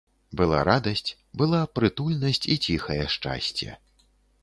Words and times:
Была 0.39 0.61
радасць, 0.69 1.11
была 1.43 1.61
прытульнасць 1.77 2.43
і 2.53 2.59
ціхае 2.67 3.01
шчасце. 3.19 3.69